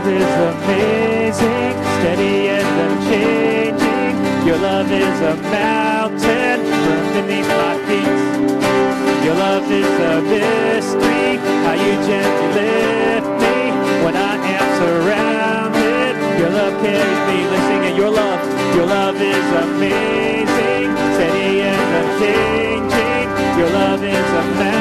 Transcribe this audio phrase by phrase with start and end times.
[0.00, 4.46] love is amazing, steady and unchanging.
[4.46, 9.24] Your love is a mountain firm beneath my feet.
[9.24, 13.56] Your love is a mystery, how you gently lift me
[14.04, 16.12] when I am surrounded.
[16.40, 18.40] Your love carries me, listening and your love,
[18.74, 23.28] your love is amazing, steady and unchanging.
[23.58, 24.79] Your love is a mountain.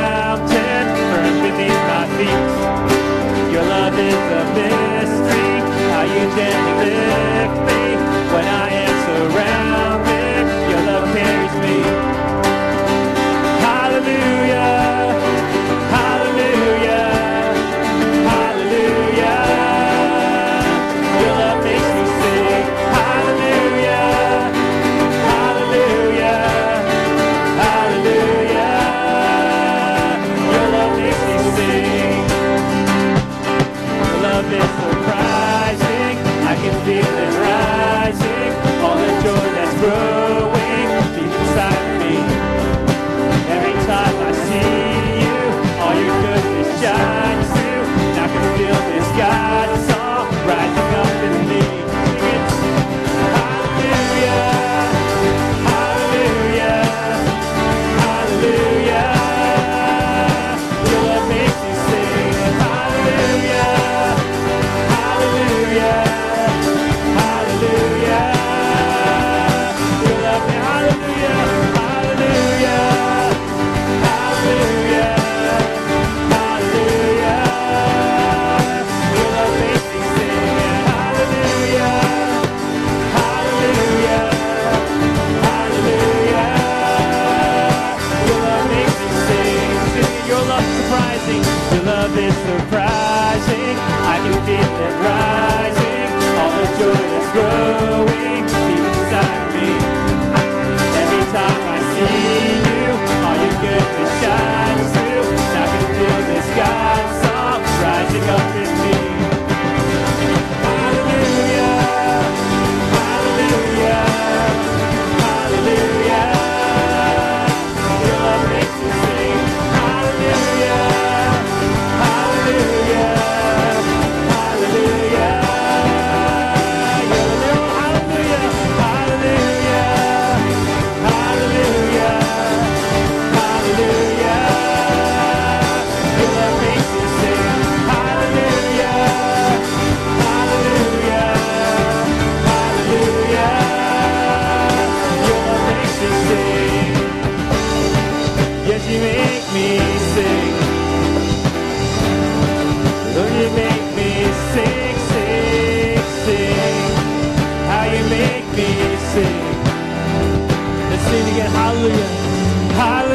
[97.34, 97.99] good.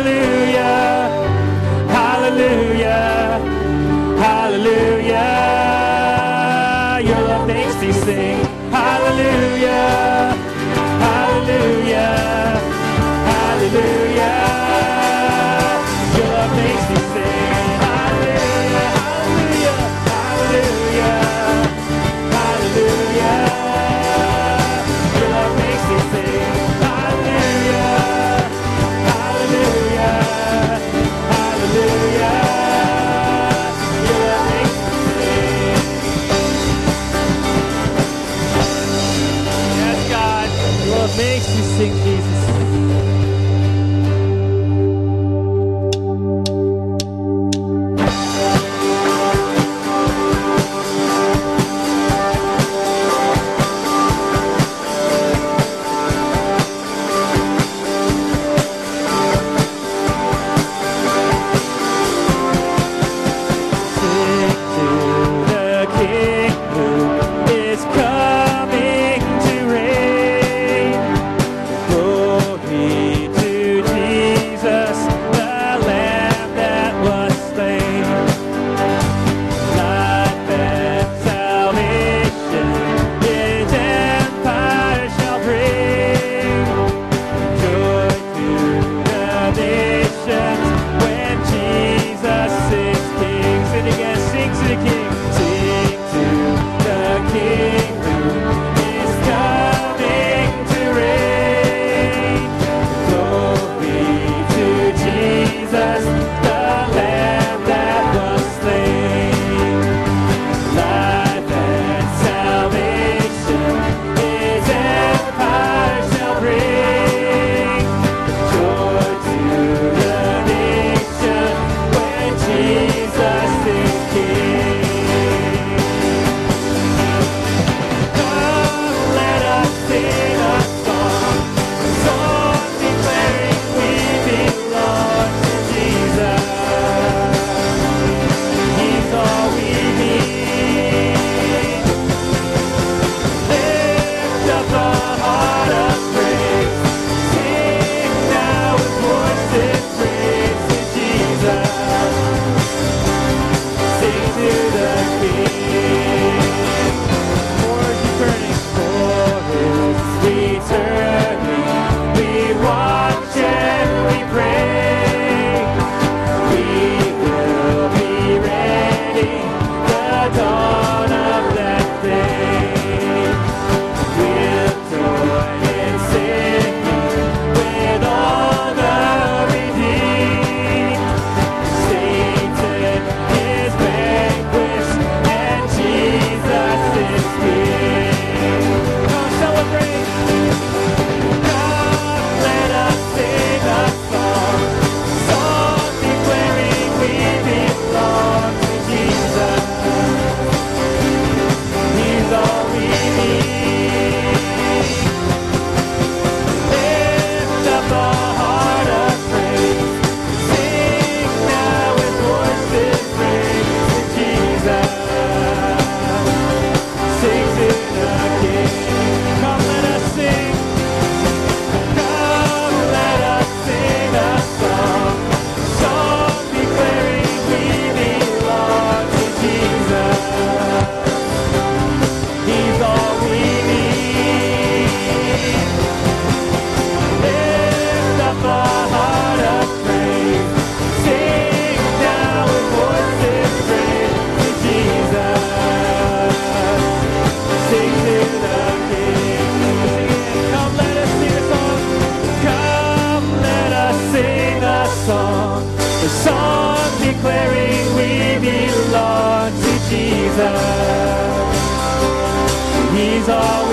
[0.05, 0.34] Hallelujah.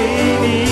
[0.01, 0.70] we need.